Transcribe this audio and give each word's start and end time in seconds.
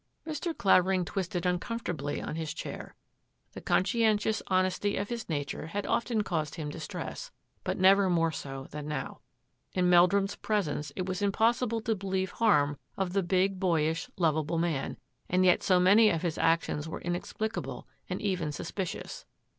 Mr. 0.25 0.57
Clavering 0.57 1.05
twisted 1.05 1.45
uncomfortably 1.45 2.19
on 2.19 2.35
his 2.35 2.55
chair. 2.55 2.95
The 3.51 3.61
conscientious 3.61 4.41
honesty 4.47 4.97
of 4.97 5.09
his 5.09 5.29
nature 5.29 5.67
had 5.67 5.85
often 5.85 6.23
caused 6.23 6.55
him 6.55 6.69
distress, 6.71 7.29
but 7.63 7.77
never 7.77 8.09
more 8.09 8.31
so 8.31 8.63
than 8.71 8.87
now. 8.87 9.19
In 9.73 9.91
Meldrum's 9.91 10.35
presence 10.37 10.91
it 10.95 11.05
was 11.05 11.21
impossible 11.21 11.81
to 11.81 11.93
believe 11.93 12.31
harm 12.31 12.79
of 12.97 13.13
the 13.13 13.21
big, 13.21 13.59
boyish, 13.59 14.09
lovable 14.17 14.57
man, 14.57 14.97
and 15.29 15.45
yet 15.45 15.61
so 15.61 15.79
many 15.79 16.09
of 16.09 16.23
his 16.23 16.39
actions 16.39 16.89
were 16.89 17.01
inexplicable 17.01 17.87
and 18.09 18.19
even 18.23 18.51
suspicious. 18.51 19.27